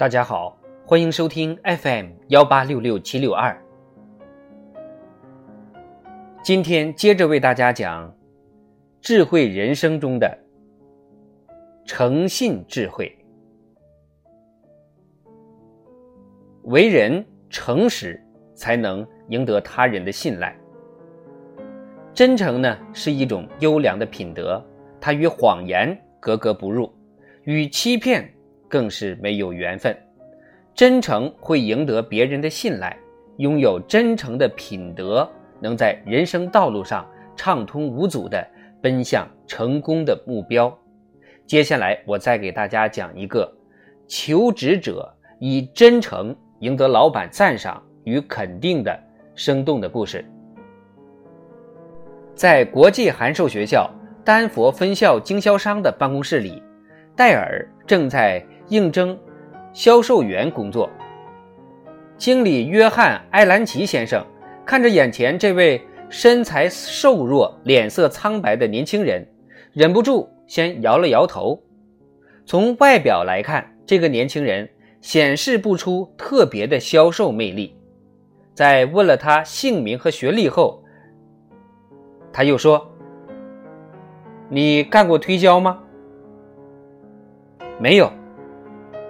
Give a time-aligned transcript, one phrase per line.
[0.00, 3.54] 大家好，欢迎收听 FM 幺八六六七六二。
[6.42, 8.10] 今天接着为大家讲
[9.02, 10.38] 智慧人生中的
[11.84, 13.14] 诚信智慧。
[16.62, 18.18] 为人诚实，
[18.54, 20.56] 才能赢得他人的信赖。
[22.14, 24.64] 真诚呢，是一种优良的品德，
[24.98, 26.90] 它与谎言格格不入，
[27.44, 28.32] 与欺骗
[28.70, 29.94] 更是没有缘分。
[30.74, 32.96] 真诚会赢得别人的信赖，
[33.36, 35.28] 拥有真诚的品德，
[35.60, 37.06] 能在人生道路上
[37.36, 38.42] 畅通无阻地
[38.80, 40.74] 奔向成功的目标。
[41.46, 43.52] 接下来，我再给大家讲一个
[44.06, 48.98] 求职者以真诚赢得老板赞赏与肯定的
[49.34, 50.24] 生动的故事。
[52.34, 53.90] 在国际函授学校
[54.24, 56.62] 丹佛分校经销商的办公室里，
[57.16, 59.16] 戴尔正在应征
[59.72, 60.88] 销售员工作。
[62.16, 64.24] 经理约翰·埃兰奇先生
[64.64, 69.26] 看着眼前这位身材瘦弱、脸色苍白的年轻人，
[69.72, 71.62] 忍不住先摇了摇头。
[72.44, 74.68] 从外表来看，这个年轻人
[75.00, 77.76] 显示不出特别的销售魅力。
[78.52, 80.82] 在问了他姓名和学历后，
[82.32, 82.90] 他又说
[84.50, 85.80] ：“你干过推销吗
[87.80, 88.12] ？”“没有。”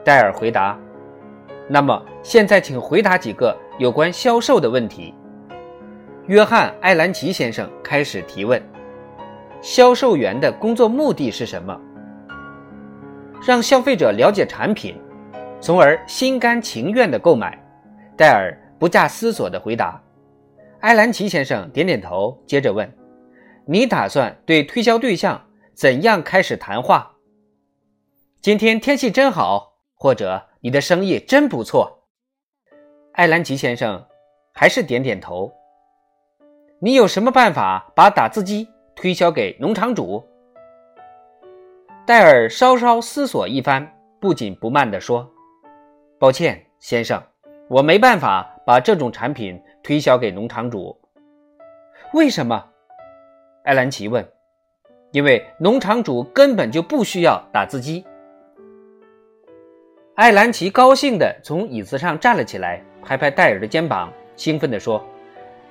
[0.05, 0.79] 戴尔回答。
[1.69, 5.15] “那么现在，请回答几个有关销售的问题。”
[6.27, 8.63] 约翰·艾兰奇先生开始提问
[9.63, 11.79] ：“销售员的工作目的是什么
[13.47, 14.97] ？”“让消费者了解产品，
[15.61, 17.59] 从而心甘情愿地购买。”
[18.17, 20.01] 戴尔不假思索地回答。
[20.81, 22.91] 艾兰奇先生点点头，接着问。
[23.67, 25.41] 你打算对推销对象
[25.75, 27.13] 怎样开始谈话？
[28.41, 29.70] 今天天气真好，
[30.03, 32.05] 或者你的生意真不错。
[33.13, 34.03] 艾兰奇先生
[34.55, 35.53] 还是点点头。
[36.81, 38.67] 你有什么办法把打字机
[38.97, 40.27] 推销给农场主？
[42.07, 45.31] 戴尔稍稍思索一番，不紧不慢地说
[46.19, 47.23] ：“抱歉，先生，
[47.69, 50.99] 我没办法把这种产品推销给农场主。
[52.15, 52.71] 为什么？”
[53.65, 54.27] 艾兰奇问
[55.13, 58.03] ：“因为农场主根本就不需要打字机。”
[60.15, 65.03] 艾兰奇高兴地从椅子上站了起来，拍拍戴尔的肩膀，兴奋地说：“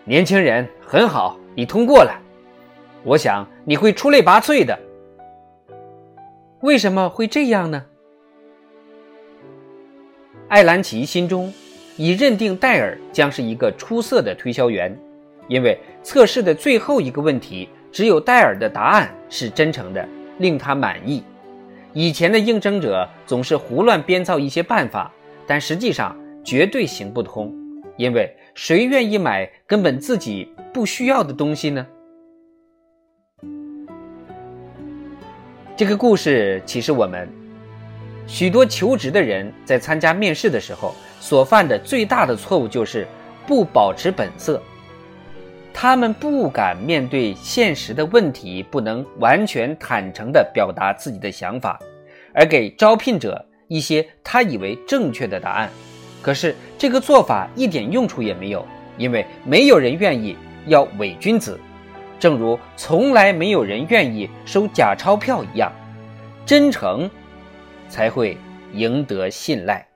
[0.05, 2.19] 年轻人，很好，你通过了。
[3.03, 4.77] 我想你会出类拔萃的。
[6.61, 7.85] 为什么会这样呢？”
[10.49, 11.53] 艾兰奇心中
[11.95, 14.97] 已认定戴尔将是一个出色的推销员，
[15.47, 17.69] 因为测试的最后一个问题。
[17.91, 20.07] 只有戴尔的答案是真诚的，
[20.37, 21.23] 令他满意。
[21.93, 25.11] 以前的应征者总是胡乱编造一些办法，
[25.47, 27.53] 但实际上绝对行不通。
[27.97, 31.85] 因为谁愿意买根本自己不需要的东西呢？
[35.75, 37.27] 这个故事启示我们：
[38.27, 43.07] 许多求职的人在参加面试的时候所犯的最大的错误就是
[43.47, 44.61] 不保持本色。
[45.73, 51.79] 他们不敢面对现实的问题，不能完全坦诚地表达自己的想法，
[52.33, 55.69] 而给招聘者一些他以为正确的答案。
[56.21, 58.65] 可是这个做法一点用处也没有，
[58.97, 60.35] 因为没有人愿意
[60.67, 61.57] 要伪君子，
[62.19, 65.71] 正如从来没有人愿意收假钞票一样。
[66.45, 67.09] 真诚
[67.87, 68.35] 才会
[68.73, 69.88] 赢得信赖。